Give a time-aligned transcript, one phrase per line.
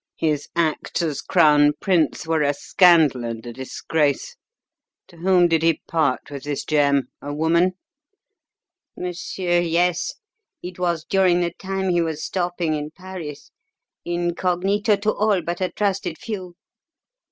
[0.17, 4.35] His acts as crown prince were a scandal and a disgrace.
[5.09, 7.73] To whom did he part with this gem a woman?"
[8.97, 10.15] "Monsieur, yes!
[10.63, 13.51] It was during the time he was stopping in Paris
[14.03, 16.55] incognito to all but a trusted few.